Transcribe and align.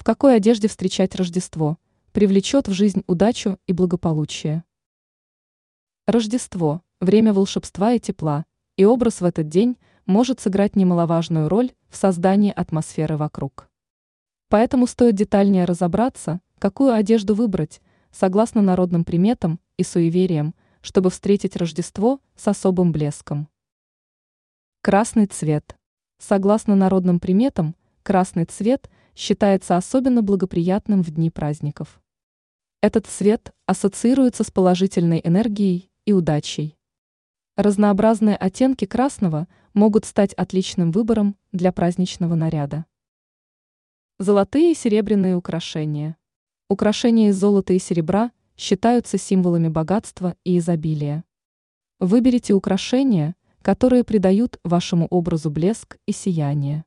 В 0.00 0.02
какой 0.02 0.36
одежде 0.36 0.66
встречать 0.66 1.14
Рождество? 1.14 1.76
Привлечет 2.12 2.68
в 2.68 2.72
жизнь 2.72 3.04
удачу 3.06 3.58
и 3.66 3.74
благополучие. 3.74 4.64
Рождество– 6.06 6.80
время 7.02 7.34
волшебства 7.34 7.92
и 7.92 8.00
тепла, 8.00 8.46
и 8.78 8.86
образ 8.86 9.20
в 9.20 9.26
этот 9.26 9.48
день 9.48 9.76
может 10.06 10.40
сыграть 10.40 10.74
немаловажную 10.74 11.50
роль 11.50 11.72
в 11.90 11.98
создании 11.98 12.50
атмосферы 12.50 13.18
вокруг. 13.18 13.68
Поэтому 14.48 14.86
стоит 14.86 15.16
детальнее 15.16 15.66
разобраться, 15.66 16.40
какую 16.58 16.94
одежду 16.94 17.34
выбрать, 17.34 17.82
согласно 18.10 18.62
народным 18.62 19.04
приметам 19.04 19.60
и 19.76 19.82
суевериям, 19.82 20.54
чтобы 20.80 21.10
встретить 21.10 21.56
Рождество 21.56 22.20
с 22.36 22.48
особым 22.48 22.90
блеском. 22.90 23.50
Красный 24.80 25.26
цвет. 25.26 25.76
Согласно 26.16 26.74
народным 26.74 27.20
приметам, 27.20 27.76
красный 28.02 28.46
цвет 28.46 28.88
считается 29.14 29.76
особенно 29.76 30.22
благоприятным 30.22 31.02
в 31.02 31.10
дни 31.10 31.30
праздников. 31.30 32.00
Этот 32.82 33.06
цвет 33.06 33.52
ассоциируется 33.66 34.42
с 34.44 34.50
положительной 34.50 35.20
энергией 35.22 35.90
и 36.06 36.12
удачей. 36.12 36.78
Разнообразные 37.56 38.36
оттенки 38.36 38.86
красного 38.86 39.48
могут 39.74 40.06
стать 40.06 40.32
отличным 40.34 40.92
выбором 40.92 41.36
для 41.52 41.72
праздничного 41.72 42.34
наряда. 42.34 42.86
Золотые 44.18 44.72
и 44.72 44.74
серебряные 44.74 45.36
украшения. 45.36 46.16
Украшения 46.68 47.30
из 47.30 47.36
золота 47.36 47.72
и 47.72 47.78
серебра 47.78 48.32
считаются 48.56 49.18
символами 49.18 49.68
богатства 49.68 50.36
и 50.44 50.58
изобилия. 50.58 51.24
Выберите 51.98 52.54
украшения, 52.54 53.34
которые 53.62 54.04
придают 54.04 54.58
вашему 54.64 55.06
образу 55.08 55.50
блеск 55.50 55.98
и 56.06 56.12
сияние. 56.12 56.84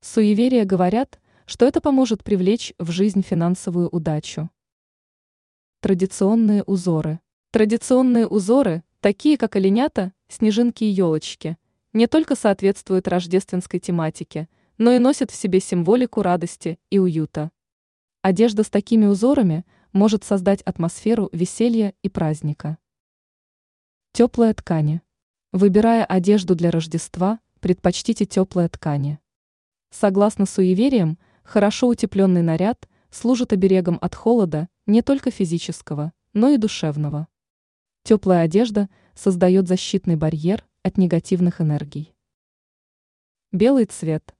Суеверия 0.00 0.66
говорят, 0.66 1.18
что 1.46 1.66
это 1.66 1.80
поможет 1.80 2.24
привлечь 2.24 2.72
в 2.78 2.90
жизнь 2.90 3.22
финансовую 3.22 3.88
удачу. 3.88 4.50
Традиционные 5.80 6.62
узоры. 6.62 7.20
Традиционные 7.50 8.26
узоры, 8.26 8.82
такие 9.00 9.36
как 9.36 9.56
оленята, 9.56 10.12
снежинки 10.28 10.84
и 10.84 10.88
елочки, 10.88 11.58
не 11.92 12.06
только 12.06 12.34
соответствуют 12.34 13.06
рождественской 13.06 13.78
тематике, 13.78 14.48
но 14.78 14.92
и 14.92 14.98
носят 14.98 15.30
в 15.30 15.34
себе 15.34 15.60
символику 15.60 16.22
радости 16.22 16.78
и 16.90 16.98
уюта. 16.98 17.50
Одежда 18.22 18.64
с 18.64 18.70
такими 18.70 19.06
узорами 19.06 19.64
может 19.92 20.24
создать 20.24 20.62
атмосферу 20.62 21.28
веселья 21.32 21.94
и 22.02 22.08
праздника. 22.08 22.78
Теплые 24.12 24.54
ткани. 24.54 25.02
Выбирая 25.52 26.04
одежду 26.04 26.56
для 26.56 26.70
Рождества, 26.70 27.38
предпочтите 27.60 28.24
теплые 28.24 28.68
ткани. 28.68 29.20
Согласно 29.90 30.46
суевериям, 30.46 31.18
хорошо 31.44 31.88
утепленный 31.88 32.42
наряд 32.42 32.88
служит 33.10 33.52
оберегом 33.52 33.98
от 34.00 34.14
холода 34.14 34.68
не 34.86 35.02
только 35.02 35.30
физического, 35.30 36.12
но 36.32 36.48
и 36.48 36.56
душевного. 36.56 37.28
Теплая 38.02 38.42
одежда 38.42 38.88
создает 39.14 39.68
защитный 39.68 40.16
барьер 40.16 40.64
от 40.82 40.98
негативных 40.98 41.60
энергий. 41.60 42.12
Белый 43.52 43.84
цвет. 43.84 44.34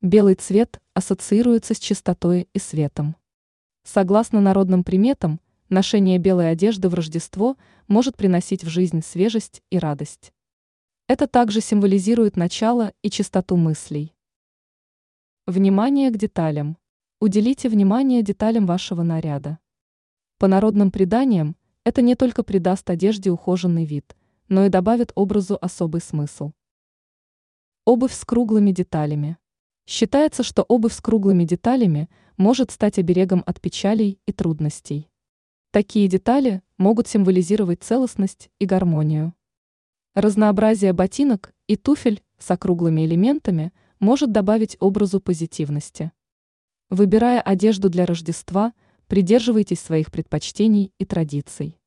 Белый 0.00 0.36
цвет 0.36 0.80
ассоциируется 0.94 1.74
с 1.74 1.78
чистотой 1.78 2.48
и 2.54 2.58
светом. 2.58 3.16
Согласно 3.82 4.40
народным 4.40 4.84
приметам, 4.84 5.40
ношение 5.68 6.18
белой 6.18 6.50
одежды 6.50 6.88
в 6.88 6.94
Рождество 6.94 7.56
может 7.88 8.16
приносить 8.16 8.62
в 8.62 8.68
жизнь 8.68 9.02
свежесть 9.02 9.62
и 9.70 9.78
радость. 9.78 10.32
Это 11.08 11.26
также 11.26 11.60
символизирует 11.60 12.36
начало 12.36 12.92
и 13.02 13.10
чистоту 13.10 13.56
мыслей. 13.56 14.14
Внимание 15.50 16.10
к 16.10 16.16
деталям. 16.16 16.78
Уделите 17.18 17.68
внимание 17.68 18.22
деталям 18.22 18.66
вашего 18.66 19.02
наряда. 19.02 19.58
По 20.38 20.46
народным 20.46 20.92
преданиям, 20.92 21.56
это 21.82 22.02
не 22.02 22.14
только 22.14 22.44
придаст 22.44 22.88
одежде 22.88 23.32
ухоженный 23.32 23.84
вид, 23.84 24.14
но 24.48 24.66
и 24.66 24.68
добавит 24.68 25.10
образу 25.16 25.58
особый 25.60 26.02
смысл. 26.02 26.52
Обувь 27.84 28.12
с 28.12 28.24
круглыми 28.24 28.70
деталями. 28.70 29.38
Считается, 29.86 30.44
что 30.44 30.62
обувь 30.62 30.92
с 30.92 31.00
круглыми 31.00 31.42
деталями 31.42 32.08
может 32.36 32.70
стать 32.70 33.00
оберегом 33.00 33.42
от 33.44 33.60
печалей 33.60 34.20
и 34.26 34.32
трудностей. 34.32 35.10
Такие 35.72 36.06
детали 36.06 36.62
могут 36.78 37.08
символизировать 37.08 37.82
целостность 37.82 38.50
и 38.60 38.66
гармонию. 38.66 39.34
Разнообразие 40.14 40.92
ботинок 40.92 41.52
и 41.66 41.74
туфель 41.74 42.22
с 42.38 42.48
округлыми 42.52 43.04
элементами 43.04 43.72
может 44.00 44.32
добавить 44.32 44.76
образу 44.80 45.20
позитивности. 45.20 46.10
Выбирая 46.88 47.40
одежду 47.40 47.88
для 47.88 48.06
Рождества, 48.06 48.72
придерживайтесь 49.06 49.80
своих 49.80 50.10
предпочтений 50.10 50.92
и 50.98 51.04
традиций. 51.04 51.78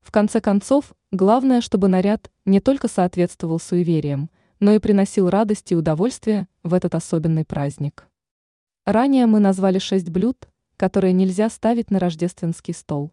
В 0.00 0.12
конце 0.12 0.40
концов, 0.40 0.94
главное, 1.10 1.60
чтобы 1.60 1.88
наряд 1.88 2.30
не 2.46 2.60
только 2.60 2.88
соответствовал 2.88 3.58
суевериям, 3.58 4.30
но 4.60 4.72
и 4.72 4.78
приносил 4.78 5.28
радость 5.28 5.72
и 5.72 5.76
удовольствие 5.76 6.48
в 6.62 6.72
этот 6.72 6.94
особенный 6.94 7.44
праздник. 7.44 8.06
Ранее 8.86 9.26
мы 9.26 9.40
назвали 9.40 9.78
шесть 9.78 10.08
блюд, 10.08 10.48
которые 10.76 11.12
нельзя 11.12 11.50
ставить 11.50 11.90
на 11.90 11.98
рождественский 11.98 12.72
стол. 12.72 13.12